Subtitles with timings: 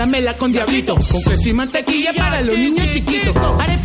[0.00, 0.94] dame dámela con diablito.
[0.94, 3.34] Con queso y mantequilla para los niños chiquitos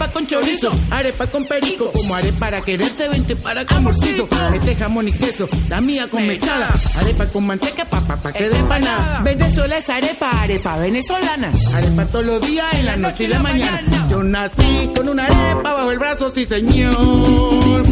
[0.06, 4.28] arepa con chorizo arepa con perico como arepa para quererte vente para amorcito.
[4.54, 6.74] este jamón y queso la mía con mechada.
[7.00, 11.52] arepa con manteca pa pa pa que de empanada Venezuela es arepa arepa venezolana.
[11.74, 14.08] Arepa todos los días en la noche y la mañana.
[14.10, 17.84] Yo nací con una arepa bajo el brazo sí señor.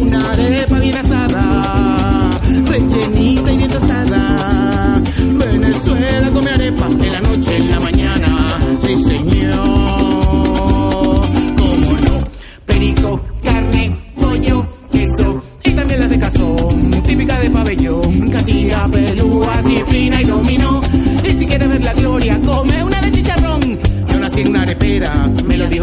[0.00, 2.19] Una arepa bien asada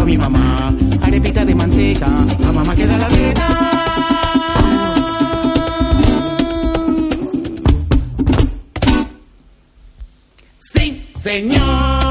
[0.08, 0.74] mi mamá.
[1.02, 2.08] Arepita de manteca,
[2.48, 3.48] a mamá queda la vida.
[10.74, 10.86] Sí,
[11.16, 12.07] señor.